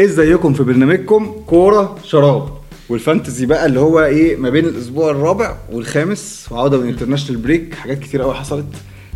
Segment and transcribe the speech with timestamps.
[0.00, 2.48] ازيكم في برنامجكم كورة شراب.
[2.88, 7.74] وال fantasy بقى اللي هو إيه ما بين الأسبوع الرابع والخامس وعودة من international break
[7.74, 8.66] حاجات كتير قوي حصلت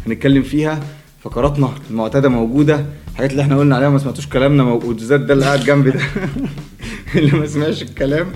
[0.07, 0.81] هنتكلم فيها.
[1.25, 4.97] فقراتنا المعتادة موجودة الحاجات اللي إحنا قلنا عليها ما سمعتوش كلامنا موجود.
[4.97, 6.01] بالذات ده اللي قاعد جنبي ده.
[7.17, 8.33] اللي ما سمعش الكلام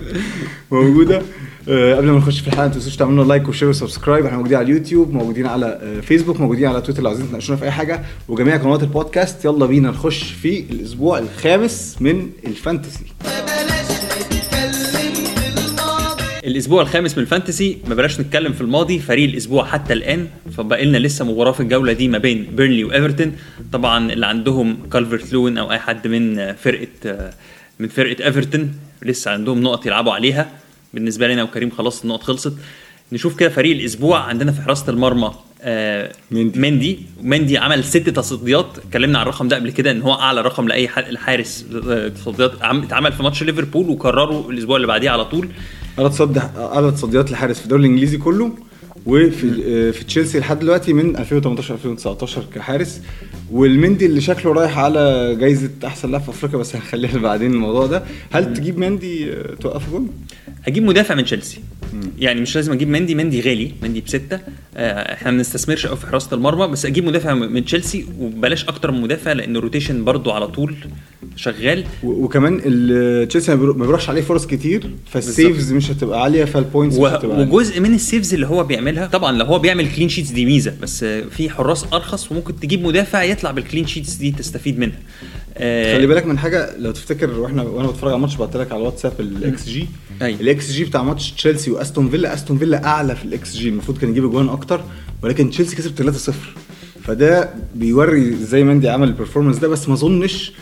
[0.70, 1.22] موجودة.
[1.68, 4.24] آه، قبل ما نخش في الحلقة ما تنسوش تعملوا like و share و subscribe.
[4.24, 7.02] إحنا موجودين على اليوتيوب موجودين على آه، فيسبوك موجودين على تويتر.
[7.02, 11.96] لو عايزين تناقشونا في أي حاجة وجميع قنوات البودكاست يلا بينا نخش في الأسبوع الخامس
[12.00, 13.04] من ال fantasy.
[16.44, 20.26] الأسبوع الخامس من ال fantasy ما بلاش نتكلم في الماضي فريق الأسبوع حتى الآن.
[20.56, 23.32] فبقى لنا لسه مباراه في الجولة دي ما بين بيرنلي وإيفرتون.
[23.72, 27.30] طبعا اللي عندهم كالفرت لوين أو أي حد من فرقة
[27.80, 30.50] من فرقة ايفرتون لسه عندهم نقط يلعبوا عليها.
[30.94, 32.52] بالنسبة لنا وكريم خلاص النقط خلصت.
[33.12, 35.30] نشوف كده فريق الأسبوع عندنا في حراسة المرمى
[35.62, 36.58] آه مندي.
[36.60, 36.98] مندي.
[37.22, 38.66] مندي عمل ست تصديات.
[38.86, 42.82] اتكلمنا عن الرقم ده قبل كده إن هو أعلى رقم لأي حارس آه، تصديات عم-
[42.82, 45.48] اتعمل في ماتش ليفربول وكرره الأسبوع اللي بعديه على طول.
[45.98, 48.52] أعلى تصدي أعلى تصديات لحارس في الدوري الإنجليزي كله.
[49.06, 53.00] وفي آه، في تشيلسي لحد دلوقتي من 2018 2019 كحارس.
[53.50, 58.02] والمندي اللي شكله رايح على جايزة أحسن لاعب في أفريقيا بس هنخليها بعدين الموضوع ده.
[58.30, 60.06] هل تجيب مندي آه، توقفه
[60.66, 61.58] هجيب مدافع من تشيلسي.
[62.18, 64.40] يعني مش لازم أجيب مندي مندي غالي مندي بستة.
[64.76, 68.90] آه، إحنا ما بنستثمرش قوي في حراسة المرمى بس أجيب مدافع من تشيلسي وبلاش أكتر
[68.90, 70.74] من مدافع لأن ال rotation برضو على طول
[71.36, 71.84] شغال.
[72.04, 72.58] وكمان
[73.28, 76.96] تشيلسي ما بيرو- ما بيروحش عليه فرص كتير فال saves مش هتبقى عالية فال points
[76.96, 77.52] مش و- هتبقى عالية.
[77.52, 80.74] وجزء من ال saves اللي هو بيعملها طبعا لو هو بيعمل clean sheets دي ميزة
[80.82, 84.98] بس في حراس أرخص وممكن تجيب مدافع يطلع بال clean sheets دي تستفيد منها.
[85.96, 89.12] خلي بالك من حاجة لو تفتكر وإحنا وأنا بتفرج على الماتش بعت لك على الواتساب
[89.20, 89.86] الاكس جي.
[90.22, 90.40] أيوة.
[90.40, 93.68] الاكس جي بتاع ماتش تشيلسي وأستون فيلا أستون فيلا أعلى في الاكس جي.
[93.68, 94.80] المفروض كان يجيب اجوان أكتر
[95.22, 96.32] ولكن تشيلسي كسب 3-0
[97.04, 100.52] فده بيوري إزاي مندي عمل ال performance ده بس ما أظنش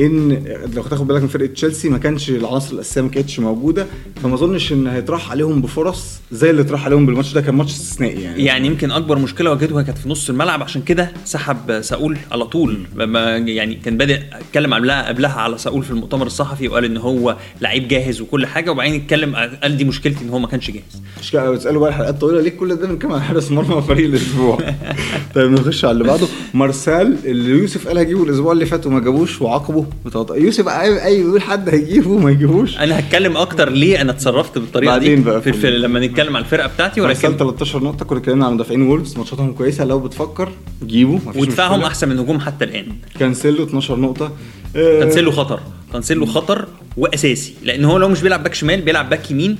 [0.00, 3.86] إن لو تاخد بالك من فرقة تشيلسي ما كانش العناصر الاساسيه ما كانتش موجودة
[4.22, 8.22] فما أظنش إن هيتراح عليهم بفرص زي اللي اتراح عليهم بالماتش ده كان ماتش استثنائي
[8.22, 8.44] يعني.
[8.44, 12.78] يعني يمكن أكبر مشكلة واجهتها كانت في نص الملعب عشان كده سحب ساول على طول.
[12.96, 17.36] لما يعني كان بادئ اتكلم قبلها قبلها على ساول في المؤتمر الصحفي وقال إن هو
[17.60, 21.02] لعيب جاهز وكل حاجة وبعدين اتكلم قال دي مشكلتي إن هو ما كانش جاهز.
[21.20, 24.58] مش كده بتسالوا بقى الحلقات طويلة ليه كل ده بنتكلم عن حارس مرمى فريق الأسبوع؟
[25.34, 26.26] طيب نخش على اللي بعده.
[26.54, 30.30] مارسال اللي يوسف قال هجيبه الأسبوع اللي فات وما جابوش وعاقبه بتوط...
[30.32, 32.78] يوسف اي يقول حد هيجيبه ما يجيبوش.
[32.78, 36.42] أنا هتكلم أكتر ليه أنا اتصرفت بالطريقة دي بعدين بقى في, في لما نتكلم عن
[36.42, 40.52] الفرقة بتاعتي ولكن 13 نقطة كنا اتكلمنا عن مدافعين وولفز ماتشاتهم كويسة لو بتفكر
[40.84, 41.80] جيبه ودفاعهم.
[41.82, 42.86] أحسن من هجوم حتى الآن.
[43.18, 44.32] كانسيلو 12 نقطة.
[44.76, 45.60] آه، كانسيلو خطر.
[45.92, 49.58] كانسيلو خطر وأساسي لأن هو لو مش بيلعب back شمال بيلعب back يمين.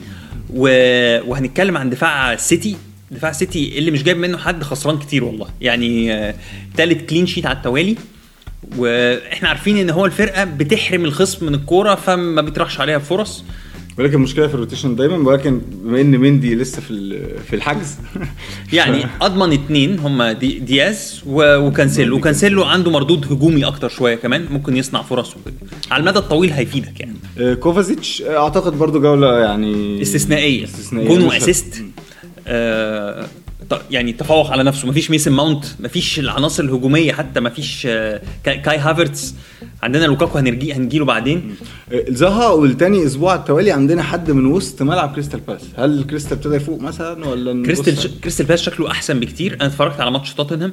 [0.50, 0.68] و...
[1.30, 2.76] وهنتكلم عن دفاع سيتي.
[3.10, 5.46] دفاع سيتي اللي مش جايب منه حد خسران كتير والله.
[5.60, 6.34] يعني آه،
[6.76, 7.96] تالت clean sheet على التوالي.
[8.78, 13.44] وإحنا عارفين إن هو الفرقة بتحرم الخصم من الكورة فما بيتراحش عليها فرص.
[13.98, 17.96] ولكن المشكلة في ال rotation دايما ولكن بما إن مندي لسه في في الحجز.
[18.72, 22.16] يعني أضمن اتنين هم دياز وكانسيلو.
[22.16, 25.36] وكانسيلو عنده مردود هجومي أكتر شوية كمان ممكن يصنع فرص.
[25.36, 25.54] وكده
[25.90, 27.14] على المدى الطويل هيفيدك يعني.
[27.38, 30.64] آه، كوفازيتش آه، أعتقد برضو جولة يعني استثنائية.
[30.64, 31.08] استثنائية.
[31.08, 31.84] جون و assist
[32.46, 33.26] آه
[33.90, 34.88] يعني تفوق على نفسه.
[34.88, 39.34] مفيش ميسون ماونت مفيش العناصر الهجومية حتى مفيش آه كاي هافرتس.
[39.82, 41.56] عندنا لوكاكو هنيجي هنجيله بعدين.
[41.92, 46.54] آه، زها والتاني أسبوع التوالي عندنا حد من وسط ملعب كريستال بالاس هل كريستال ابتدى
[46.54, 48.06] يفوق مثلا ولا كريستال ش...
[48.06, 49.54] كريستال بالاس شكله أحسن بكتير.
[49.54, 50.72] أنا اتفرجت على ماتش توتنهام.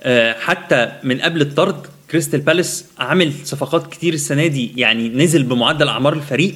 [0.00, 4.72] آه حتى من قبل الطرد كريستال بالاس عامل صفقات كتير السنة دي.
[4.76, 6.54] يعني نزل بمعدل أعمار الفريق.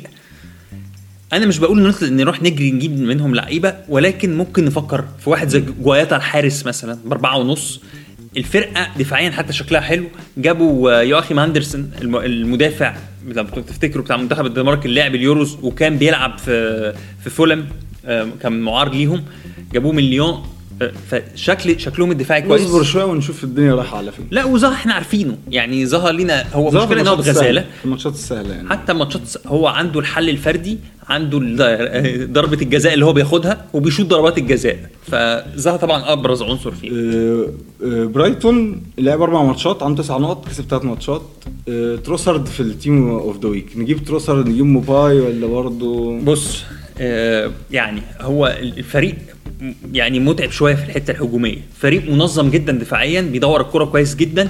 [1.37, 5.61] أنا مش بقول نطلع نروح نجري نجيب منهم لعيبة ولكن ممكن نفكر في واحد زي
[5.83, 7.81] جوايتا الحارس مثلا بأربعة ونص.
[8.37, 10.05] الفرقة دفاعيا حتى شكلها حلو.
[10.39, 12.97] جابوا آه، يوأخيم اندرسون الم- المدافع
[13.29, 17.67] لو تفتكروا بتاع منتخب الدنمارك اللي لعب اليوروز وكان بيلعب في في فولم
[18.43, 19.25] كان معار ليهم.
[19.73, 20.43] جابوه من ليون.
[20.83, 22.63] آه، فشكل شكلهم الدفاعي كويس.
[22.63, 24.27] نصبر شوية ونشوف الدنيا رايحة على فين.
[24.31, 25.39] لا وزها إحنا عارفينه.
[25.51, 27.65] يعني زها لينا هو مشكلة إن هو بغزالة.
[27.85, 28.69] الماتشات السهله يعني.
[28.71, 30.79] حتى ماتشات هو عنده الحل الفردي.
[31.09, 31.39] عنده
[32.27, 34.91] ضربة الجزاء اللي هو بياخدها وبيشوط ضربات الجزاء.
[35.03, 36.91] فزها طبعا أبرز عنصر فيه.
[36.91, 37.49] آه،
[37.85, 41.23] آه، برايتون لعب أربع ماتشات عنده تسع نقط كسب ثلاث ماتشات.
[41.69, 46.65] آه، تروسارد في ال team of the week نجيب تروسارد نجيب موباي ولا برضه بص
[47.71, 49.15] يعني هو الفريق
[49.93, 51.59] يعني متعب شوية في الحتة الهجومية.
[51.79, 54.49] فريق منظم جدا دفاعيا بيدور الكرة كويس جدا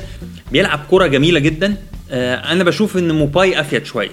[0.53, 1.77] بيلعب كرة جميلة جدا.
[2.11, 4.11] أنا بشوف إن موباي أفيد شوية.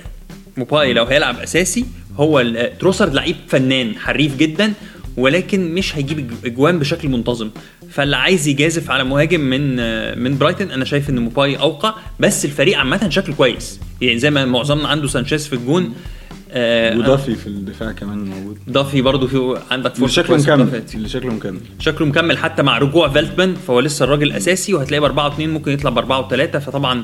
[0.58, 1.86] موباي لو هيلعب أساسي
[2.18, 2.44] هو
[2.80, 4.74] تروسارد لعيب فنان حريف جدا
[5.18, 7.50] ولكن مش هيجيب أجوان بشكل منتظم.
[7.90, 9.76] فاللي عايز يجازف على مهاجم من
[10.24, 11.94] من برايتن أنا شايف إن موباي أوقع.
[12.20, 13.80] بس الفريق عامة شكله كويس.
[14.02, 15.94] يعني زي ما معظمنا عنده سانشيز في الجون
[16.56, 18.58] آه، وضافي في الدفاع كمان موجود.
[18.70, 20.84] ضافي برضه في عندك فرصة شكله مكمل.
[20.96, 21.60] اللي شكله مكمل.
[21.80, 25.72] شكله مكمل حتى مع رجوع فيلتمان فهو لسه الراجل أساسي وهتلاقيه ب 4 2 ممكن
[25.72, 27.04] يطلع ب 4 و3 فطبعا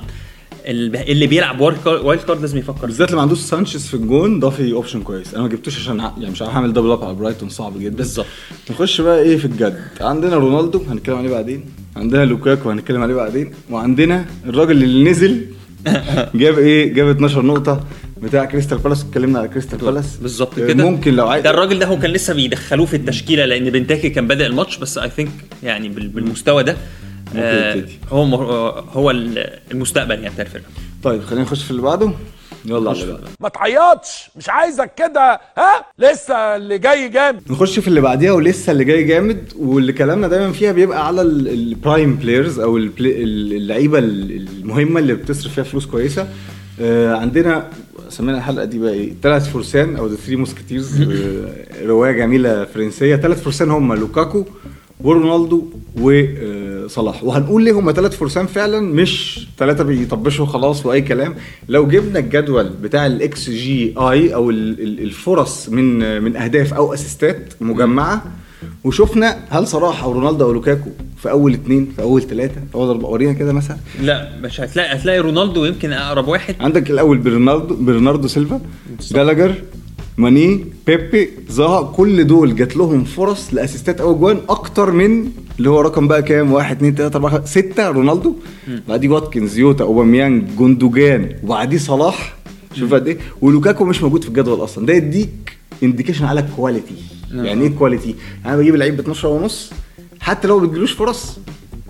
[0.66, 2.86] اللي بيلعب wild card لازم يفكر.
[2.86, 5.34] بالذات اللي ما عندوش سانشيز في الجون ضافي option كويس.
[5.34, 7.96] أنا ما جبتوش عشان يعني مش عارف أعمل double up على برايتون صعب جدا.
[7.98, 8.26] بالظبط.
[8.72, 11.66] نخش بقى إيه في الجد؟ عندنا رونالدو هنتكلم عليه بعدين.
[11.96, 13.52] عندنا لوكاكو هنتكلم عليه بعدين.
[13.72, 15.46] وعندنا الراجل اللي نزل
[16.36, 17.84] جاب إيه؟ جاب 12 نقطة
[18.22, 19.04] بتاع كريستال بالاس.
[19.04, 20.16] اتكلمنا على كريستال بالاس.
[20.22, 20.84] بالظبط آه، كده.
[20.90, 24.28] ممكن لو عايز ده الراجل ده هو كان لسه بيدخلوه في التشكيلة لأن بنتاكي كان
[24.28, 25.32] بادئ الماتش بس I think
[25.64, 26.78] يعني بال- بالمستوى ده.
[27.36, 28.00] آه، يبتدي.
[28.12, 28.24] هو
[28.94, 30.64] هو ال- المستقبل يعني بتاع الفرقة.
[31.04, 32.12] طيب خلينا نخش في اللي بعده.
[32.66, 37.42] يلا على ما تعيطش مش عايزك كده ها؟ لسه اللي جاي جامد.
[37.52, 41.38] نخش في اللي بعديها ولسه اللي جاي جامد واللي كلامنا دايما فيها بيبقى على ال
[41.38, 46.28] prime players أو اللعيبة المهمة اللي بتصرف فيها فلوس كويسة.
[46.82, 47.68] آه، عندنا
[48.10, 51.02] سمينا الحلقة دي بقى إيه؟ ثلاث فرسان أو The Three Musketeers
[51.86, 53.16] رواية جميلة فرنسية.
[53.16, 54.46] ثلاث فرسان هم لوكاكو
[55.00, 55.64] ورونالدو
[56.90, 61.36] وصلاح وهنقول ليه هم ثلاث فرسان فعلا مش ثلاثة بيطبشوا خلاص وأي كلام.
[61.70, 66.94] لو جبنا الجدول بتاع الاكس جي اي أو ال- ال- الفرص من من أهداف أو
[66.94, 68.24] assist ات مجمعة
[68.84, 72.90] وشفنا هل صلاح أو رونالدو أو لوكاكو في أول اثنين في أول ثلاثة في اول
[72.90, 73.78] اربعه ورينا كده مثلا.
[74.02, 76.56] لا مش هتلاقي هتلاقي رونالدو يمكن أقرب واحد.
[76.60, 78.62] عندك الأول برناردو برناردو سيلفا
[79.12, 79.56] جالاجر
[80.20, 85.32] ماني بيبي زها كل دول جات لهم فرص ل assist ات أو جوان أكتر من
[85.58, 88.36] اللي هو رقم بقى كام؟ 1 2 3 4 6 رونالدو.
[88.88, 92.36] بعديه واتكنز يوتا أوباميانج جوندوجان وبعديه صلاح.
[92.74, 93.18] شوف قد إيه.
[93.42, 94.86] ولوكاكو مش موجود في الجدول أصلا.
[94.86, 96.96] ده يديك indication على ال quality
[97.34, 97.46] نعم.
[97.46, 99.72] يعني إيه quality أنا بجيب لعيب ب 12 ونص
[100.20, 101.40] حتى لو ما بتجيلوش فرص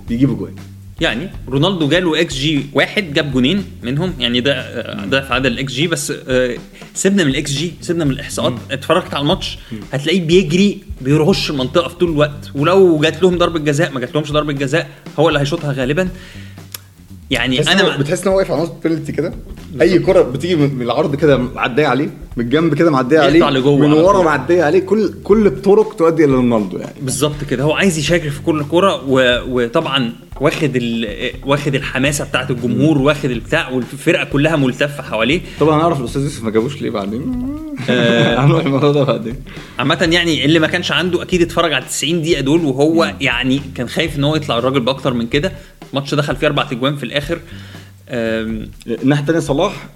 [0.10, 0.54] بيجيب جوان.
[1.02, 4.14] يعني رونالدو جاله إكس جي واحد جاب جونين منهم.
[4.20, 6.56] يعني ده ضعف عدد الاكس جي بس آه،
[6.94, 8.54] سيبنا من الاكس جي سيبنا من الإحصاءات.
[8.72, 9.58] اتفرجت على الماتش
[9.94, 12.52] هتلاقيه بيجري بيدهش المنطقة في طول الوقت.
[12.56, 16.10] ولو جات لهم ضربة جزاء ما جات لهمش ضربة جزاء هو اللي هيشوطها غالبا.
[17.32, 19.34] يعني أنا بتحس إن هو واقف على نقطه بينالتي كده؟
[19.82, 23.94] أي كرة بتيجي من العرض كده معدية عليه من الجنب كده معدية عليه لجوه من
[23.94, 24.24] ورا.
[24.24, 26.94] معدية عليه كل كل الطرق تؤدي إلى رونالدو يعني.
[27.02, 27.64] بالظبط كده.
[27.64, 29.42] هو عايز يشارك في كل كرة و...
[29.48, 31.08] وطبعا واخد ال...
[31.46, 35.42] واخد الحماسة بتاعت الجمهور واخد البتاع والفرقة كلها ملتفة حواليه.
[35.60, 37.22] طبعا هنعرف الأستاذ يوسف ما جابوش ليه بعدين.
[38.40, 39.36] هنروح الموضوع ده بعدين.
[39.80, 43.90] عامة يعني اللي ما كانش عنده أكيد اتفرج على 90 دقيقة دول وهو يعني كان
[43.90, 45.52] خايف إن هو يطلع الراجل بأكتر من كده.
[45.90, 47.40] الماتش دخل فيه أربع اجوان في الآخر.
[48.10, 49.88] الناحيه الثانية صلاح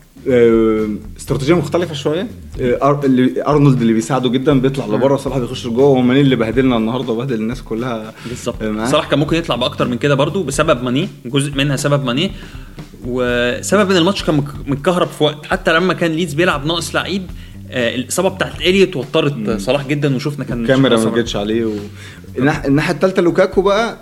[1.18, 2.28] استراتيجية مختلفة شوية.
[2.62, 3.00] آه،
[3.48, 7.62] أرنولد اللي بيساعده جدا بيطلع لبره صلاح بيخش لجوه وماني اللي بهدلنا النهارده وبهدل الناس
[7.62, 8.14] كلها.
[8.30, 8.64] بالظبط.
[8.64, 8.86] آه،.
[8.86, 12.32] صلاح كان ممكن يطلع بأكتر من كده برضو بسبب ماني جزء منها سبب ماني
[13.06, 15.46] وسبب إن الماتش كان متكهرب في وقت.
[15.46, 17.24] حتى لما كان ليدز بيلعب ناقص لعيب
[17.74, 21.72] الإصابة بتاعت إليوت وترت صلاح جدا وشفنا كان الكاميرا ما جتش عليه و...
[22.38, 23.98] الناح- الناحية الثالثه لوكاكو بقى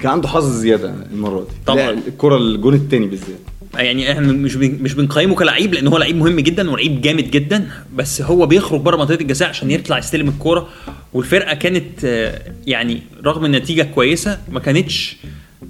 [0.00, 1.46] كان عنده حظ زيادة المرة دي.
[1.66, 1.90] طبعاً.
[2.08, 3.38] الكرة الجون الثاني بالذات.
[3.74, 8.22] يعني إحنا مش مش بنقيمه كلعيب لأن هو لعيب مهم جدا ولعيب جامد جدا بس
[8.22, 10.68] هو بيخرج بره منطقة الجزاء عشان يطلع يستلم الكوره
[11.12, 15.16] والفرقة كانت آه، يعني رغم النتيجه كويسة ما كانتش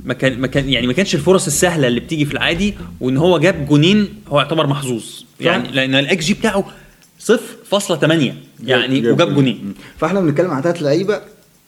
[0.04, 3.38] ما كان ما كان يعني ما كانش الفرص السهلة اللي بتيجي في العادي وإن هو
[3.38, 5.04] جاب جونين هو يعتبر محظوظ.
[5.40, 6.64] يعني لأن الإكس جي بتاعه
[7.18, 9.74] 0.8 يعني جاب- وجاب جونين.
[9.98, 11.20] فاحنا بنتكلم عن ثلاث لعيبة.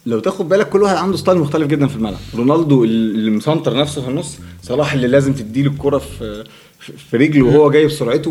[0.07, 2.19] لو تاخد بالك كل واحد عنده style مختلف جدا في الملعب.
[2.37, 6.45] رونالدو اللي مسنتر نفسه في النص صلاح اللي لازم تديله الكرة في
[6.81, 8.31] في- في رجله وهو جاي بسرعته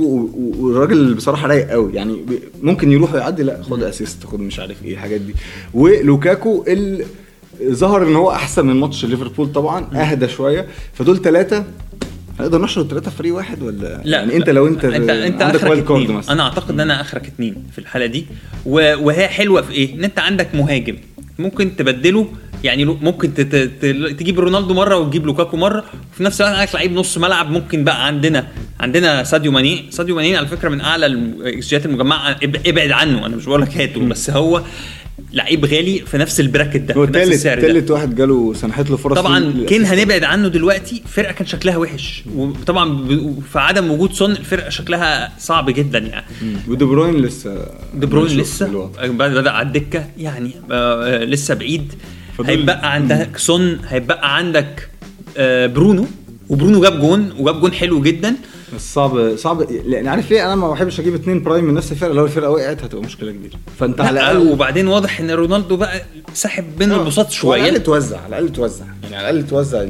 [0.60, 1.94] والراجل بصراحة رايق قوي.
[1.94, 2.26] يعني
[2.62, 5.34] ممكن يروح ويعدي لا خد assist خد مش عارف إيه الحاجات دي.
[5.74, 7.06] ولوكاكو اللي
[7.64, 10.68] ظهر إن هو أحسن من ماتش ليفربول طبعا أهدى شوية.
[10.94, 11.64] فدول ثلاثة
[12.40, 15.56] هنقدر نحشر الثلاثه في فريق واحد ولا؟ لا يعني أنت لو أنت انت أنت عندك
[15.56, 16.18] آخرك wild card اتنين.
[16.18, 16.34] مثلا.
[16.34, 18.26] أنا أعتقد إن أنا آخرك اتنين في الحالة دي.
[18.66, 20.96] وهي حلوة في إيه؟ إن أنت عندك مهاجم
[21.40, 22.28] ممكن تبدله
[22.64, 23.34] يعني ممكن
[24.18, 28.06] تجيب رونالدو مرة وتجيب لوكاكو مرة وفي نفس الوقت عندك لعيب نص ملعب ممكن بقى
[28.08, 28.48] عندنا
[28.80, 29.86] عندنا ساديو ماني.
[29.90, 32.34] ساديو ماني على فكرة من أعلى الاكسجيات المجمعة.
[32.40, 34.62] إب- ابعد عنه أنا مش بقول لك هاته بس هو
[35.34, 37.68] لعيب غالي في نفس ال bracket ده هو في نفس تالت السعر ده.
[37.68, 42.24] تالت واحد جاله سنحت له فرص طبعا كين هنبعد عنه دلوقتي فرقة كان شكلها وحش.
[42.36, 43.08] وطبعا
[43.54, 46.26] في عدم وجود سون الفرقة شكلها صعب جدا يعني.
[46.68, 49.06] ودي بروين لسه دي بروين لسه؟ الوضع.
[49.08, 51.94] بدا على الدكة يعني آه آه، لسه بعيد.
[52.46, 54.90] هيبقى عندك سون هيبقى عندك
[55.38, 56.06] آه برونو.
[56.50, 58.30] وبرونو جاب جون وجاب جون حلو جدا.
[58.30, 58.36] بس
[58.78, 59.62] صعب صعب.
[59.86, 62.84] لأن عارف ليه أنا ما بحبش أجيب اتنين prime من نفس الفرقة؟ لو الفرقة وقعت
[62.84, 63.54] هتبقى مشكلة كبيرة.
[63.80, 66.02] فأنت على لا الاقل وبعدين واضح إن رونالدو بقى
[66.34, 67.62] ساحب بين آه، البساط على شوية.
[67.70, 69.84] الاقل توزع على الأقل توزع يعني على الأقل توزع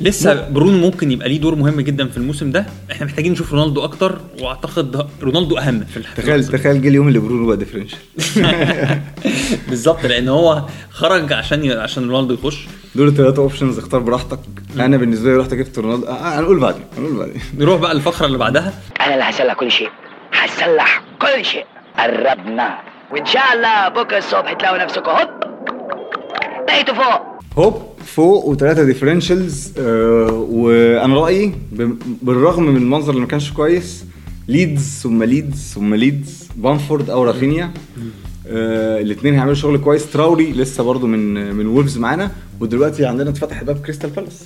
[0.00, 2.66] لسه برونو ممكن يبقى ليه دور مهم جدا في الموسم ده.
[2.92, 7.18] إحنا محتاجين نشوف رونالدو أكتر وأعتقد رونالدو أهم في الح- تخيل تخيل جه اليوم اللي
[7.18, 7.98] برونو بقى differential
[9.68, 11.70] بالظبط لأن هو خرج عشان.
[11.70, 12.66] عشان رونالدو يخش.
[12.94, 14.38] دول الثلاثه options اختار براحتك.
[14.80, 16.06] أنا بالنسبة لي رحت جبت رونالدو.
[16.06, 17.40] آه آه، هنقول بعدين هنقول بعدين.
[17.58, 18.72] نروح بقى للفقره اللي بعدها.
[19.00, 19.88] أنا اللي هصلح كل شيء.
[20.32, 21.64] هصلح كل شيء.
[21.98, 22.78] قربنا.
[23.12, 25.10] وإن شاء الله بكرة الصبح تلاقوا نفسكم.
[25.10, 25.28] هوب!
[26.66, 27.22] بقيتوا فوق.
[27.58, 31.54] هوب فوق وثلاثه differentials آه وأنا رأيي
[32.22, 34.04] بالرغم من المنظر اللي ما كانش كويس
[34.48, 37.70] ليدز ثم ليدز ثم ليدز بامفورد أو رافينيا.
[38.48, 40.10] آه الاثنين هيعملوا شغل كويس.
[40.12, 44.44] تراوري لسه برضو من من وولفز معانا ودلوقتي عندنا اتفتح باب كريستال بالاس.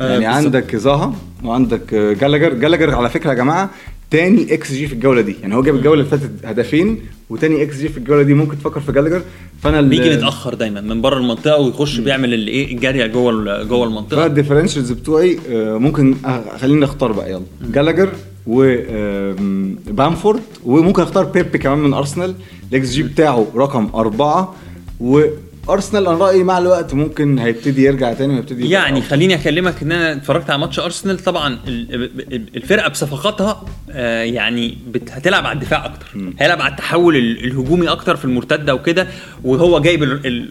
[0.00, 0.26] آه، يعني.
[0.26, 2.54] عندك زاها وعندك آه، جالاجر.
[2.54, 3.70] جالاجر على فكرة يا جماعة
[4.10, 5.36] تاني XG في الجولة دي.
[5.42, 8.92] يعني هو جاب الجولة اللي فاتت هدفين وتاني XG في الجولة دي ممكن تفكر في
[8.92, 9.22] جالاجر.
[9.62, 14.26] فأنا بيجي متأخر دايما من بره المنطقة ويخش بيعمل الايه الجارية جوه جوه المنطقة.
[14.26, 16.14] ال differentials بتوعي ممكن
[16.58, 17.42] خلينا نختار بقى يلا.
[17.72, 18.08] جالاجر
[18.46, 22.34] وبامفورد وممكن أختار بيبي كمان من ارسنال
[22.72, 24.54] ال XG بتاعه رقم أربعة
[25.68, 29.10] وارسنال أنا رأيي مع الوقت ممكن هيبتدي يرجع تاني ويبتدي يبقى يعني أفضل.
[29.10, 31.18] خليني أكلمك إن أنا اتفرجت على ماتش أرسنال.
[31.18, 31.94] طبعا ال-
[32.34, 34.78] ال- الفرقة بصفقاتها آه، يعني
[35.10, 36.06] هتلعب على الدفاع أكتر.
[36.40, 39.06] هيلعب على التحول ال- الهجومي أكتر في المرتدة وكده.
[39.44, 40.48] وهو جايب ال- ال-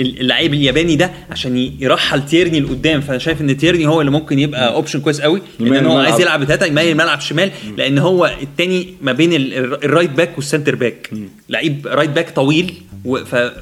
[0.00, 3.00] ال- اللعيب الياباني ده عشان يرحل تيرني لقدام.
[3.00, 5.42] فأنا شايف إن تيرني هو اللي ممكن يبقى option كويس قوي.
[5.60, 5.98] لأن هو.
[5.98, 7.50] عايز يلعب بتاتا يميل الملعب شمال.
[7.76, 11.10] لأن هو التاني ما بين ال- ال- ال right back وال center back
[11.48, 12.74] لعيب right back طويل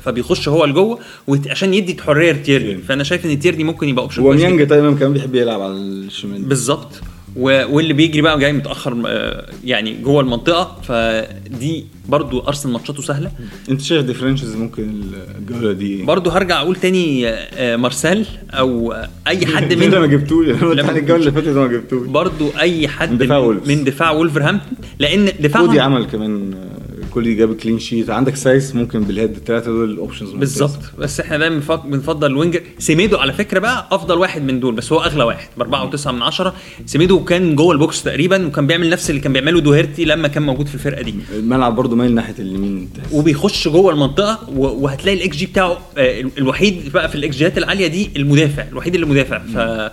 [0.03, 0.94] فبيخش هو لجوه
[1.27, 2.77] وت- عشان يدي حرية لتيرني.
[2.83, 4.49] فأنا شايف إن تيرني ممكن يبقى option هو كويس جداً.
[4.51, 6.43] ميانج دايما كمان بيحب يلعب على الشمال.
[6.43, 6.89] بالظبط.
[7.37, 10.77] و- واللي بيجري بقى جاي متأخر آه، يعني جوه المنطقة.
[10.83, 13.31] فدي برضو أرسنال ماتشاته سهلة.
[13.71, 15.03] أنت شايف differentials ممكن
[15.39, 18.93] الجولة دي؟ برضو هرجع أقول تاني آه، آه، مارسيل أو
[19.29, 20.47] أي حد انت ما من جبتوش.
[20.47, 22.07] لما على الجولة اللي فاتت ما جبتوش.
[22.09, 23.61] برضو أي حد من دفاع من.
[23.67, 24.73] من دفاع وولفرهامبتون.
[24.99, 26.55] لأن دفاعهم عمل كمان
[27.15, 30.79] كودي جاب clean sheet عندك سايس ممكن بال head الثلاثه دول ال options بالظبط.
[30.99, 34.75] بس إحنا دايما بنفض- بنفضل ال winger سيميدو على فكرة بقى أفضل واحد من دول
[34.75, 36.55] بس هو أغلى واحد ب 4.9 من 10
[36.87, 40.43] سيميدو كان جوه ال box تقريبا وكان بيعمل نفس اللي كان بيعمله دوهيرتي لما كان
[40.43, 41.15] موجود في الفرقة دي.
[41.37, 42.89] الملعب برضو مايل ناحية اليمين.
[43.13, 47.87] وبيخش جوه المنطقة وهتلاقي ال XG بتاعه آه، الوحيد بقى في ال XG ات العالية
[47.87, 49.39] دي المدافع الوحيد اللي مدافع.
[49.39, 49.91] ف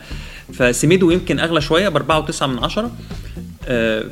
[0.54, 2.92] فسيميدو يمكن أغلى شوية ب 4.9 من 10
[3.68, 4.04] آه،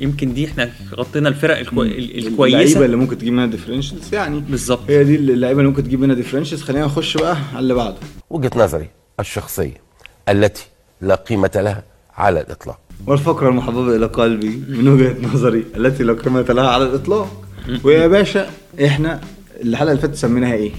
[0.00, 1.82] يمكن دي إحنا غطينا الفرق الكو...
[1.82, 2.84] ال- اللعيبة الكويسة.
[2.84, 4.40] اللي ممكن تجيب منها differentials يعني.
[4.40, 4.80] بالظبط.
[4.88, 7.96] هي دي اللعيبة اللي ممكن تجيب منها differentials خلينا نخش بقى على اللي بعده.
[8.30, 8.88] وجهة نظري
[9.20, 9.80] الشخصية
[10.28, 10.66] التي
[11.00, 11.84] لا قيمة لها
[12.16, 12.78] على الإطلاق.
[13.06, 17.42] والفقرة المحببة إلى قلبي من وجهة نظري التي لا قيمة لها على الإطلاق.
[17.84, 18.50] ويا باشا
[18.84, 19.20] إحنا
[19.62, 20.70] الحلقة اللي فاتت سميناها إيه؟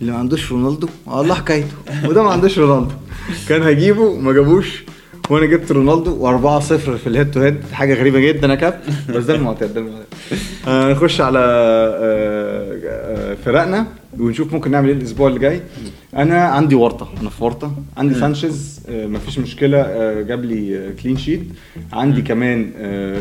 [0.00, 0.88] اللي ما عندوش رونالدو.
[1.08, 1.72] إيه حكايته.
[2.04, 2.94] وده ما عندوش رونالدو.
[3.48, 4.84] كان هجيبه ما جابوش.
[5.30, 8.92] وأنا جبت رونالدو و4 0 في ال head to head حاجة غريبة جدا يا كابتن
[9.14, 10.06] بس ده المعتاد ده المعتاد
[10.68, 13.86] آه، نخش على آه، آه، فرقنا
[14.18, 15.60] ونشوف ممكن نعمل إيه الأسبوع اللي جاي.
[16.16, 19.82] أنا عندي ورطه أنا في ورطه عندي سانشيز مفيش مشكلة
[20.22, 21.42] جاب لي clean sheet
[21.92, 22.70] عندي كمان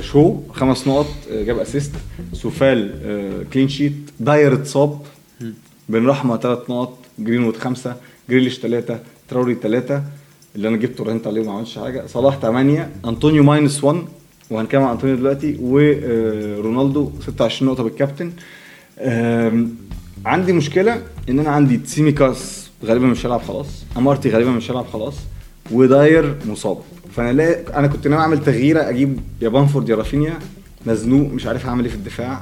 [0.01, 1.91] شو خمس نقط جاب assist
[2.33, 2.91] سوفال
[3.53, 4.99] clean sheet داير اتصاب
[5.89, 6.97] بن رحمه ثلاث نقط.
[7.19, 7.95] جرينوود خمسة.
[8.29, 10.03] جريليش ثلاثة تراوري ثلاثة
[10.55, 12.03] اللي أنا جبته رهنت عليه وما عملش حاجة.
[12.07, 14.01] صلاح 8 أنطونيو minus 1
[14.49, 18.31] وهنتكلم عن أنطونيو دلوقتي ورونالدو 26 نقطة بالكابتن.
[20.25, 23.67] عندي مشكلة إن أنا عندي تسيميكاس غالبا مش هيلعب خلاص
[23.97, 25.15] أمارتي غالبا مش هيلعب خلاص
[25.71, 26.77] وداير مصاب.
[27.15, 30.39] فأنا لا أنا كنت ناوي أعمل تغييرة أجيب يا بامفورد يا رافينيا
[30.85, 32.41] مزنوق مش عارف هعمل إيه في الدفاع.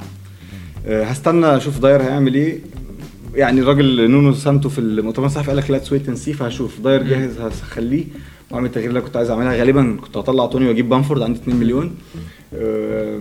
[0.86, 2.58] آه، هستنى أشوف داير هيعمل إيه.
[3.34, 6.80] يعني الراجل نونو سانتو في المؤتمر الصحفي قال لك let's wait and see فهشوف.
[6.80, 8.04] داير جاهز هخليه
[8.50, 9.56] واعمل التغيير اللي كنت عايز أعملها.
[9.56, 11.94] غالبا كنت هطلع توني وأجيب بامفورد عندي 2 مليون.
[12.54, 13.20] آه،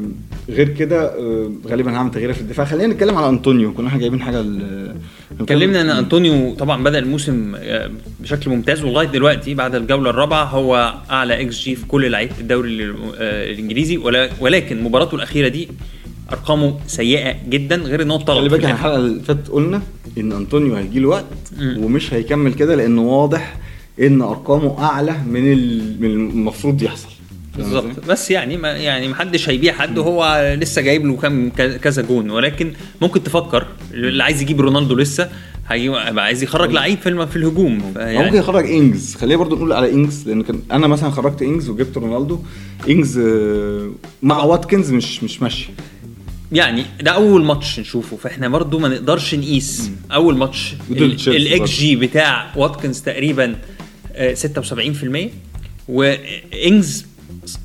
[0.50, 2.65] غير كده آه، غالبا هعمل تغيير في الدفاع.
[2.65, 3.74] خلينا نتكلم على أنطونيو.
[3.74, 4.46] كنا إحنا جايبين حاجة
[5.39, 10.94] اتكلمنا إن أنطونيو طبعا بدأ الموسم آه، بشكل ممتاز ولغاية دلوقتي بعد الجولة الرابعة هو
[11.12, 13.98] أعلى XG في كل لعيبه الدوري ال- آه، الإنجليزي
[14.41, 15.68] ولكن مباراته الأخيرة دي
[16.31, 18.73] أرقامه سيئة جدا غير إن هو خلي بالك إحنا الآخر.
[18.73, 19.81] الحلقة اللي فاتت قلنا
[20.17, 21.25] إن أنطونيو هيجي له وقت
[21.61, 23.57] ومش هيكمل كده لأنه واضح
[24.00, 25.43] إن أرقامه أعلى من
[26.01, 27.07] من المفروض يحصل؟
[27.57, 28.05] بالظبط.
[28.09, 32.29] بس يعني ما يعني ما حدش هيبيع حد وهو لسه جايب له كام كذا جون.
[32.29, 35.29] ولكن ممكن تفكر اللي عايز يجيب رونالدو لسه
[35.67, 37.93] هيبقى عايز يخرج لعيب في في الهجوم.
[37.95, 39.15] يعني يعني ممكن يخرج إنجز.
[39.15, 42.39] خلينا برضو نقول على إنجز لأن كان أنا مثلا خرجت إنجز وجبت رونالدو.
[42.89, 43.91] إنجز آه،
[44.23, 45.69] مع واتكنز مش مش ماشي.
[46.51, 49.91] يعني ده أول ماتش نشوفه فإحنا برضو ما نقدرش نقيس.
[50.12, 50.74] أول ماتش
[51.27, 53.55] ال XG بتاع واتكنز تقريبا
[54.13, 55.29] آه، 76%
[55.88, 57.05] وإنجز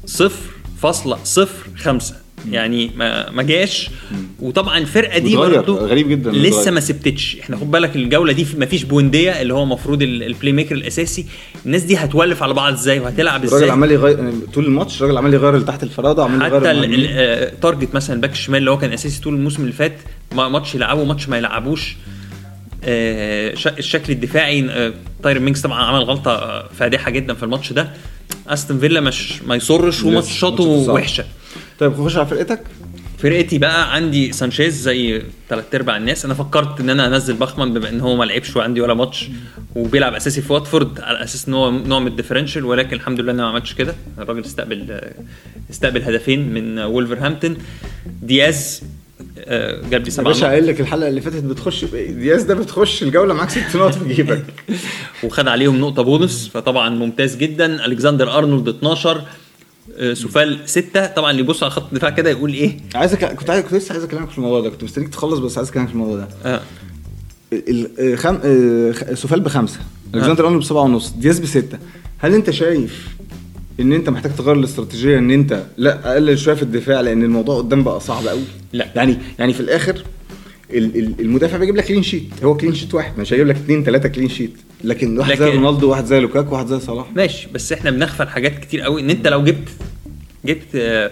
[0.06, 0.50] صفر
[0.82, 2.16] فاصلة صفر خمسة.
[2.50, 3.90] يعني ما ما جاش.
[4.40, 6.72] وطبعا الفرقة دي برضو غريب جداً لسه متغير.
[6.72, 7.36] ما سبتتش.
[7.40, 11.26] إحنا خد بالك الجولة دي ما فيش بوينديا اللي هو المفروض ال- ال playmaker الأساسي.
[11.66, 15.34] الناس دي هتولف على بعض إزاي؟ وهتلعب الراجل إزاي؟ عمال يغير طول الماتش الراجل عمال
[15.34, 17.00] يغير اللي تحت الفرادة عمال يغير حتى ال- المهاجمين.
[17.00, 19.96] ال- آه، مثلا الباك الشمال اللي هو كان أساسي طول الموسم اللي فات
[20.32, 21.96] ما- ماتش يلعبه ماتش ما يلعبوش.
[22.84, 27.90] آه، الشكل الدفاعي آه، تايرن مينجز طبعا عمل غلطة فادحة جدا في الماتش ده.
[28.48, 30.62] أستون فيلا مش ما يسرش وماتشاته.
[30.64, 31.24] وحشة.
[31.78, 32.60] طيب خش على فرقتك.
[33.18, 36.24] فرقتي بقى عندي سانشيز زي ثلاث أرباع الناس.
[36.24, 39.28] أنا فكرت إن أنا أنزل باخمان بما إن هو ما لعبش وعندي ولا ماتش
[39.76, 43.32] وبيلعب أساسي في واتفورد على أساس إن هو نوع من ال differential ولكن الحمد لله
[43.32, 43.94] أنا ما عملتش كده.
[44.18, 45.00] الراجل استقبل
[45.70, 47.56] استقبل هدفين من وولفرهامبتون.
[48.22, 48.82] دياز
[49.38, 52.54] آه، جاب لي يا سبعة باشا قايل لك الحلقة اللي فاتت بتخش بإيه؟ دياز ده
[52.54, 54.44] بتخش الجولة معاك ست نقط في جيبك.
[55.24, 57.86] وخد عليهم نقطة بونص فطبعا ممتاز جدا.
[57.86, 59.22] ألكسندر أرنولد 12 آه،
[60.12, 63.74] سوفال 6 طبعا اللي يبص على خط الدفاع كده يقول إيه؟ عايزك كنت عايز كنت
[63.74, 64.70] لسه عايز أكلمك في الموضوع ده.
[64.70, 66.28] كنت مستنيك تخلص بس عايز أكلمك في الموضوع ده.
[66.44, 66.60] آه.
[67.52, 68.38] ال- ال- خم...
[68.44, 69.78] آه، خ- سوفال بخمسة.
[70.14, 71.10] ألكسندر أرنولد بسبعة ونص.
[71.10, 71.78] دياز بستة.
[72.18, 73.08] هل أنت شايف
[73.80, 77.84] إن أنت محتاج تغير الاستراتيجية إن أنت لا تقلل شوية في الدفاع؟ لأن الموضوع قدام
[77.84, 78.88] بقى صعب قوي لا.
[78.96, 80.04] يعني يعني في الآخر ال- ال-
[80.76, 83.18] المدافع بيجيب لك clean sheet هو clean sheet واحد.
[83.18, 84.52] مش هيجيب لك اثنين ثلاثة clean sheet
[84.84, 87.06] لكن واحد زي لكن- رونالدو واحد زي لوكاكو واحد زي صلاح.
[87.16, 89.00] ماشي بس إحنا بنغفل حاجات كتير قوي.
[89.00, 89.68] إن انت لو جبت
[90.44, 91.10] جبت آه،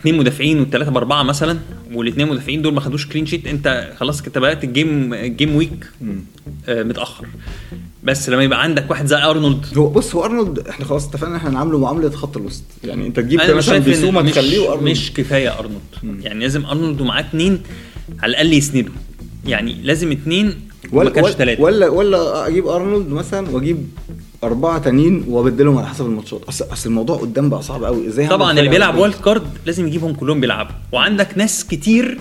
[0.00, 1.58] اثنين مدافعين والثلاثه بأربعة مثلا
[1.92, 5.56] والاثنين مدافعين دول ما خدوش clean sheet انت خلاص انت بدأت ال game ال game
[5.56, 5.90] week
[6.68, 7.26] آه، متأخر.
[8.04, 11.50] بس لما يبقى عندك واحد زي ارنولد هو بص هو أرنولد إحنا خلاص اتفقنا إحنا
[11.50, 12.62] نعامله معاملة خط الوسط.
[12.84, 14.90] يعني انت تجيب مثلا بيسوما تخليه وأرنولد.
[14.90, 16.24] مش كفاية أرنولد.
[16.24, 17.60] يعني لازم أرنولد ومعاه اثنين
[18.22, 18.92] على الأقل يسندوا.
[19.46, 20.54] يعني لازم اثنين ما
[20.92, 23.88] ولا كانش ولا, ثلاثة ولا ولا أجيب أرنولد مثلا وأجيب
[24.44, 26.42] أربعة تانيين وأبدلهم على حسب الماتشات.
[26.44, 30.14] اصل أصل الموضوع قدام بقى صعب قوي هعمل طبعا اللي بيلعب؟ والد card لازم يجيبهم
[30.14, 30.74] كلهم بيلعبوا.
[30.92, 32.18] وعندك ناس كتير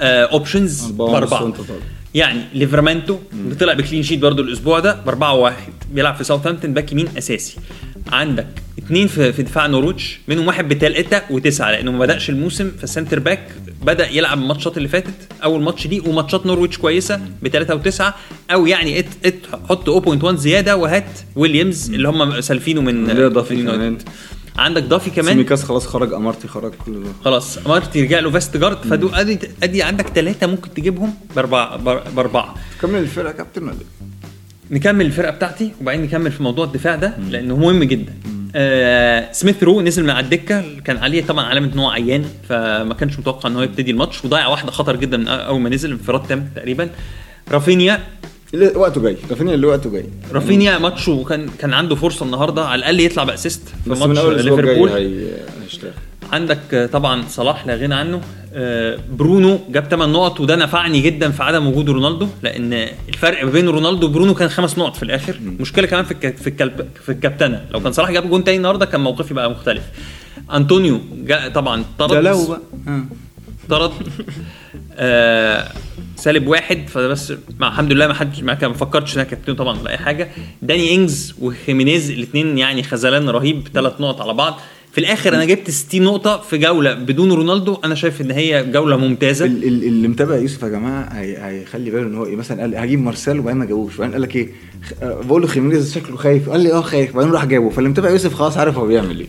[0.00, 1.80] options أربعة وأنت طالع.
[2.14, 3.18] يعني ليفرامنتو
[3.60, 5.72] طلع ب clean sheet برضو الأسبوع ده بأربعة واحد.
[5.94, 7.56] بيلعب في ساوثهامبتون back يمين أساسي.
[8.12, 12.90] عندك اثنين في, في دفاع نوروتش منهم واحد بتلاتة وتسعة لأنه ما بدأش الموسم فال
[12.90, 13.42] centre back
[13.82, 18.14] بدأ يلعب الماتشات اللي فاتت أول ماتش دي وماتشات نورويتش كويسة بتلاتة وتسعة
[18.52, 21.04] أو يعني حط 0.1 زيادة وهات
[21.36, 23.98] ويليامز اللي هم سالفينه من ضافي كمان.
[24.56, 25.28] عندك ضافي كمان.
[25.32, 27.08] سيميكاس خلاص خرج أمارتي خرج كل ده.
[27.24, 32.04] خلاص مارتي رجع له فاست جارد فدو ادي أدي عندك ثلاثة ممكن تجيبهم باربعه بار-
[32.16, 32.54] باربعة.
[32.82, 33.74] كمل الفرقة يا كابتن إيه؟
[34.70, 38.12] نكمل الفرقة بتاعتي وبعدين نكمل في موضوع الدفاع ده لأنه مهم جدا.
[38.56, 42.94] آه سميث رو نزل من على الدكة كان عليه طبعا علامة إن هو عيان فما
[42.94, 46.22] كانش متوقع إن هو يبتدي الماتش وضيع واحدة خطر جدا من أول ما نزل انفراد
[46.22, 46.90] تام تقريبا.
[47.50, 48.00] رافينيا
[48.54, 50.04] اللي وقته جاي رافينيا اللي وقته جاي.
[50.32, 54.88] رافينيا ماتشه كان كان عنده فرصة النهارده على الأقل يطلع ب assist في ماتش ليفربول.
[54.88, 55.26] هي-
[55.64, 55.90] هيشتغل.
[56.32, 58.20] عندك طبعا صلاح لا غنى عنه.
[58.54, 63.50] آه، برونو جاب 8 نقط وده نفعني جدا في عدم وجود رونالدو لأن الفرق ما
[63.50, 65.36] بين رونالدو وبرونو كان خمس نقط في الآخر.
[65.60, 66.32] مشكلة كمان في.
[66.32, 66.88] في الكا...
[67.02, 67.64] في الكابتنة.
[67.70, 69.82] لو كان صلاح جاب جون تاني النهارده كان موقفي بقى مختلف.
[70.54, 72.10] أنطونيو جاء طبعا طرد.
[72.12, 72.60] ده لو بقى.
[72.88, 73.04] آه.
[73.68, 73.92] طرد.
[74.96, 75.68] آه
[76.16, 79.90] سالب واحد فبس مع الحمد لله ما حدش ما فكرتش ان أنا كابتن طبعا ولا
[79.90, 80.28] اي حاجة.
[80.62, 84.60] داني إنجز وخيمينيز الاثنين يعني خذلان رهيب ثلاث نقط على بعض.
[84.92, 88.96] في الآخر أنا جبت 60 نقطة في جولة بدون رونالدو أنا شايف إن هي جولة
[88.96, 89.44] ممتازة.
[89.44, 92.76] ال- ال- اللي متابع يوسف يا جماعة هي- هيخلي باله إن هو إيه مثلا قال
[92.76, 93.94] هجيب مارسيال وبعدين ما جابوش.
[93.96, 94.48] وبعدين قال لك إيه
[95.02, 96.50] آه، بقول له خيمينيز شكله خايف.
[96.50, 97.16] قال لي آه خايف.
[97.16, 97.70] بعدين راح جابه.
[97.70, 99.20] فاللي متابع يوسف خلاص عارف هو بيعمل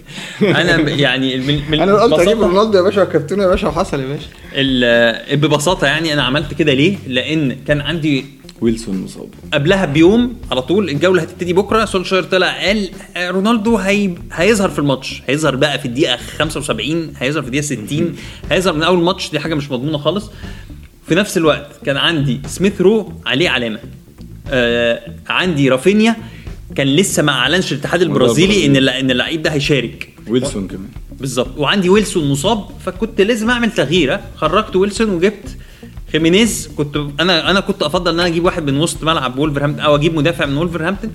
[0.42, 0.52] إيه.
[0.62, 4.06] أنا يعني من أنا قلت أجيب ببساطة- رونالدو يا باشا وكابتن يا باشا وحصل يا
[4.08, 4.28] باشا.
[4.54, 8.26] ال- ببساطة يعني أنا عملت كده ليه؟ لأن كان عندي
[8.62, 9.28] ويلسون مصاب.
[9.54, 14.16] قبلها بيوم على طول الجولة هتبتدي بكرة سولشاير طلع قال آه، رونالدو هي...
[14.34, 15.22] هيظهر في الماتش.
[15.28, 18.16] هيظهر بقى في الدقيقة 75 هيظهر في الدقيقة 60
[18.52, 20.30] هيظهر من أول ماتش دي حاجة مش مضمونة خالص.
[21.08, 23.80] في نفس الوقت كان عندي سميث رو عليه علامة.
[24.50, 26.16] آه عندي رافينيا
[26.76, 30.10] كان لسه ما أعلنش الاتحاد البرازيلي إن إن اللعيب ده هيشارك.
[30.28, 30.88] ويلسون كمان.
[31.20, 31.58] بالظبط.
[31.58, 34.22] وعندي ويلسون مصاب فكنت لازم أعمل تغييرة.
[34.36, 35.58] خرجت ويلسون وجبت
[36.14, 39.96] خيمينيز كنت أنا أنا كنت أفضل إن أنا أجيب واحد من وسط ملعب وولفرهامبتون أو
[39.96, 41.12] أجيب مدافع من وولفرهامبتون.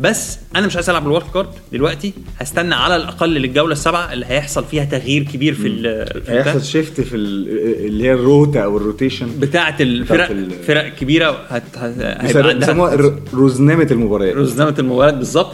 [0.00, 2.12] بس أنا مش عايز ألعب ال wild card دلوقتي.
[2.38, 6.22] هستنى على الأقل للجولة السابعة اللي هيحصل فيها تغيير كبير في ال-.
[6.28, 9.28] هيحصل shift في ال- اللي هي ال rota أو ال rotation.
[9.40, 11.62] بتاعة الفرق بتاعت فرق كبيرة هت...
[11.78, 12.94] هيبقى عندها
[13.34, 15.52] رزنامه المباريات رزنامه المباريات بالظبط.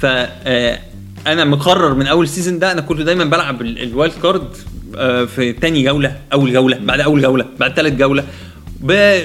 [0.00, 0.78] ف آه،
[1.26, 4.48] أنا مقرر من أول season ده أنا كنت دايما بلعب ال- ال wild card
[5.26, 8.24] في تاني جولة أول جولة بعد أول جولة بعد ثالث جولة.
[8.80, 9.18] ب...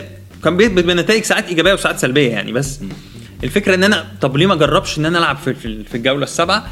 [0.43, 2.79] كان بيثبت بنتائج ساعات إيجابية وساعات سلبية يعني بس
[3.43, 5.53] الفكرة إن أنا طب ليه ما اجربش إن أنا ألعب في
[5.83, 6.67] في الجولة السابعة؟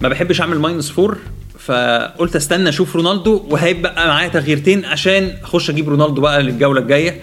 [0.00, 1.18] ما بحبش أعمل minus four
[1.58, 7.20] فقلت أستنى أشوف رونالدو وهيبقى معايا تغييرتين عشان أخش أجيب رونالدو بقى للجولة الجاية.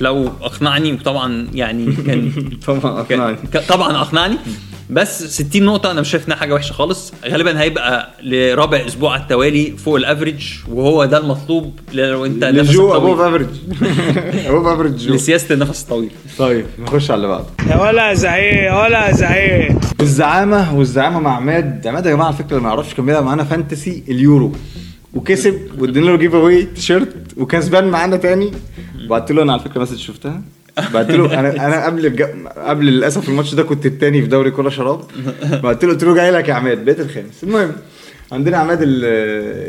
[0.00, 2.32] لو أقنعني وطبعا يعني كان
[2.66, 3.36] طبعا أقنعني.
[3.68, 4.36] طبعا أقنعني.
[4.92, 9.22] بس 60 نقطة أنا مش شايف إنها حاجة وحشة خالص، غالبا هيبقى لرابع أسبوع على
[9.22, 13.48] التوالي فوق ال average وهو ده المطلوب لو أنت نفسك to go above average
[14.46, 15.14] above average go.
[15.14, 16.10] لسياسة النفس الطويل.
[16.38, 17.46] طيب نخش على اللي بعده.
[17.70, 19.78] يا ولا زعيق ولا زعيق.
[20.00, 21.86] الزعامة والزعامة مع عماد.
[21.86, 24.52] عماد يا جماعة على فكرة اللي ما يعرفش كان بيلعب معانا fantasy اليورو.
[25.14, 28.52] وكسب وأدينا له giveaway تيشيرت وكسبان معانا تاني.
[29.08, 30.42] بعت له أنا على فكرة message شفتها.
[30.94, 32.24] بعت له أنا أنا قبل.
[32.56, 35.00] قبل للأسف الماتش ده كنت التاني في دوري كرة شراب
[35.62, 37.72] بعت له قلت له جاي لك يا عماد بقيت الخامس المهم
[38.32, 39.04] عندنا عماد ال-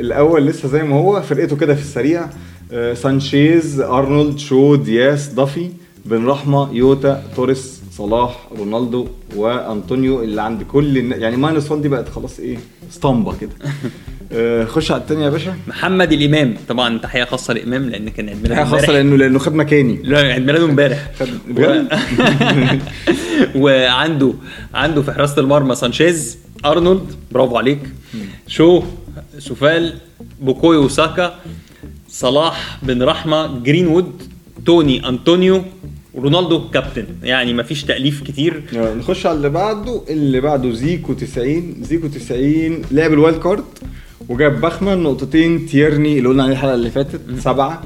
[0.05, 2.25] الأول لسه زي ما هو فرقته كده في السريع
[2.71, 5.69] آه، سانشيز أرنولد شو دياس ضافي
[6.05, 11.15] بن رحمة جوتا توريس صلاح رونالدو وأنطونيو اللي عند كل النا...
[11.15, 12.58] يعني minus 1 دي بقت خلاص إيه
[12.91, 13.51] اسطمبة كده.
[14.32, 15.56] آه، خش على التاني يا باشا.
[15.67, 16.56] محمد الإمام.
[16.69, 18.93] طبعا تحية خاصة لإمام لأن كان عيد ميلاده حاجة خاصة.
[18.93, 19.99] لأنه لأنه خد مكاني.
[20.03, 21.12] لا عيد ميلاده امبارح؟
[23.56, 24.34] وعنده
[24.73, 27.15] عنده في حراسة المرمى سانشيز أرنولد.
[27.32, 27.79] برافو عليك.
[28.47, 28.84] شو؟
[29.39, 29.93] سوفال
[30.41, 31.36] بوكي وساكا
[32.10, 34.12] صلاح بن رحمة جرينوود
[34.65, 35.63] توني أنطونيو
[36.17, 37.06] رونالدو كابتن.
[37.23, 38.63] يعني مفيش تأليف كتير.
[38.73, 40.02] نخش على اللي بعده.
[40.10, 43.63] اللي بعده زيكو 90 زيكو 90 لعب ال wild card
[44.30, 47.84] وجاب بخمن نقطتين تيرني اللي قلنا عليه الحلقة اللي فاتت سبعة.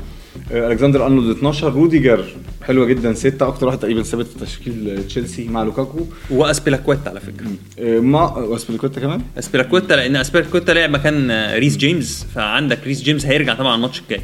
[0.51, 2.25] آه، ألكسندر أرنولد 12 روديجر
[2.63, 3.47] حلوة جدا ستة.
[3.47, 5.99] أكتر واحد تقريبا ثابت في تشكيل تشيلسي مع لوكاكو.
[6.29, 7.47] وأسبيلاكويتا على فكرة.
[7.79, 13.53] آه، مع أسبيلاكويتا كمان؟ أسبيلاكويتا لأن أسبيلاكويتا لعب مكان ريس جيمس فعندك ريس جيمس هيرجع
[13.53, 14.21] طبعا الماتش الجاي.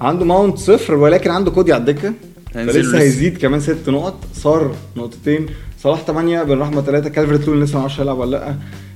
[0.00, 2.14] عنده ماونت صفر ولكن عنده كودي على الدكة.
[2.54, 2.98] فلسه لسه.
[3.00, 4.14] هيزيد كمان ست نقط.
[4.34, 5.46] صار نقطتين.
[5.82, 8.54] صلاح 8 بن رحمة 3 كالفرت لوين لسه ما أعرفش هيلعب ولا لأ.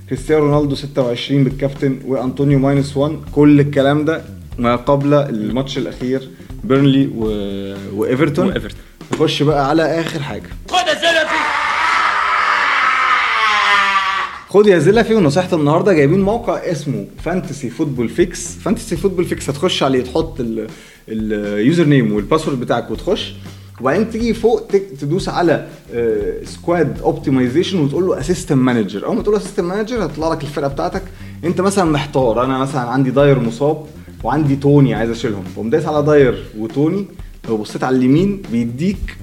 [0.09, 4.23] كريستيانو رونالدو 26 بالكابتن وأنطونيو minus 1 كل الكلام ده
[4.59, 6.29] ما قبل الماتش الأخير
[6.65, 7.25] بيرنلي و...
[7.95, 8.47] وإيفرتون.
[8.49, 8.79] وإيفرتون.
[9.13, 10.49] نخش بقى على آخر حاجة.
[14.49, 19.83] خد يا زلفي ونصيحة النهارده جايبين موقع اسمه Fantasy Football Fix Fantasy Football Fix هتخش
[19.83, 20.41] عليه تحط
[21.11, 23.35] ال user name وال password بتاعك وتخش
[23.81, 24.67] وبعدين تيجي فوق
[25.01, 25.69] تدوس على
[26.45, 30.69] squad optimization وتقول له assistant manager أول ما تقول له assistant manager هتطلع لك الفرقة
[30.69, 31.03] بتاعتك.
[31.45, 32.45] أنت مثلا محتار.
[32.45, 33.85] أنا مثلا عندي داير مصاب
[34.25, 35.45] وعندي توني عايز أشيلهم.
[35.55, 37.07] فقوم دايس على داير وتوني
[37.49, 39.17] لو بصيت على اليمين بيديك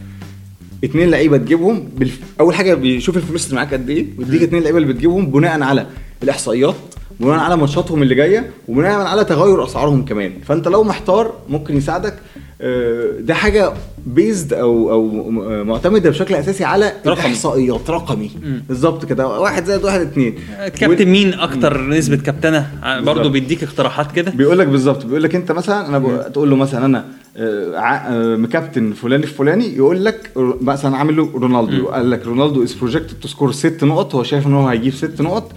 [0.83, 2.19] اتنين لعيبة تجيبهم بالف...
[2.39, 5.87] أول حاجة بيشوف الفلوس اللي معاك قد إيه ويديك اتنين لعيبة اللي بتجيبهم بناء على
[6.23, 6.75] الإحصائيات.
[7.19, 10.33] بناء على ماتشاتهم اللي جاية وبناء على تغير أسعارهم كمان.
[10.45, 12.13] فأنت لو محتار ممكن يساعدك.
[12.61, 13.73] آه، ده حاجة
[14.05, 15.29] based أو أو
[15.63, 17.13] معتمدة بشكل أساسي على رقمي.
[17.25, 17.89] الإحصائيات.
[17.89, 18.31] رقمي.
[18.67, 19.27] بالظبط كده.
[19.27, 20.35] واحد زائد واحد اتنين.
[20.79, 23.27] كابتن مين أكتر نسبة كابتنة؟ برضه بالظبط.
[23.31, 25.05] بيديك اقتراحات كده؟ بيقول لك بالظبط.
[25.05, 27.05] بيقول لك أنت مثلا أنا بقول- تقول له مثلا أنا
[27.37, 31.85] آه، آه، مكابتن فلان الفلاني يقول لك مثلا عامل له رونالدو.
[31.87, 35.21] قال لك رونالدو is projected to score ست نقط هو شايف إن هو هيجيب ست
[35.21, 35.51] نقط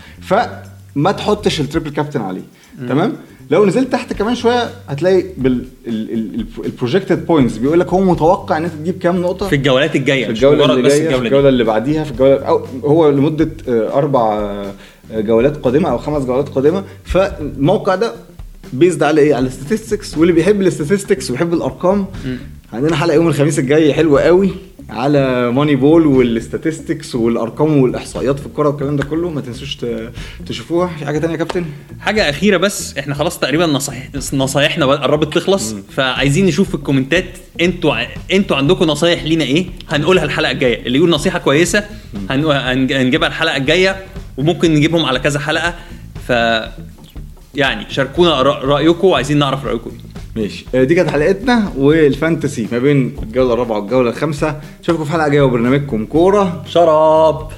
[0.95, 2.43] فما تحطش ال triple captain عليه.
[2.89, 3.13] تمام؟
[3.51, 8.73] لو نزلت تحت كمان شوية هتلاقي بال projected points بيقول لك هو متوقع إن أنت
[8.75, 12.11] تجيب كام نقطة؟ في الجولات الجاية في الجولة اللي جاية في الجولة اللي بعديها في
[12.11, 14.73] الجولة أو هو لمدة آه، أربع آه،
[15.21, 16.85] جولات قادمة أو خمس جولات قادمة.
[17.05, 18.13] فالموقع ده
[18.73, 22.07] based على إيه؟ على ال statistics واللي بيحب ال statistics ويحب الأرقام
[22.73, 24.51] عندنا حلقة يوم الخميس الجاي حلوة قوي.
[24.91, 29.79] على Moneyball وال statistics والأرقام والإحصائيات في الكورة والكلام ده كله ما تنسوش
[30.47, 30.87] تشوفوها.
[30.99, 31.65] في حاجة تانية يا كابتن؟
[32.01, 37.25] حاجة أخيرة بس إحنا خلاص تقريبا نصايح نصايحنا قربت تخلص فعايزين نشوف في الكومنتات
[37.61, 37.95] أنتوا
[38.33, 40.87] أنتوا عندكم نصايح لينا إيه؟ هنقولها الحلقة الجاية.
[40.87, 41.85] اللي يقول نصيحة كويسة
[42.31, 43.97] هن- هنج- هنجيبها الحلقة الجاية
[44.37, 45.75] وممكن نجيبهم على كذا حلقة.
[46.29, 46.33] ف
[47.55, 49.91] يعني شاركونا رأيكم وعايزين نعرف رأيكم.
[49.91, 49.99] إيه
[50.39, 50.67] ماشي.
[50.75, 54.61] آه، دي كانت حلقتنا والفانتسي ما بين الجولة الرابعة والجولة الخامسة.
[54.83, 57.49] أشوفكم في حلقة جاية وبرنامجكم كورة شراب.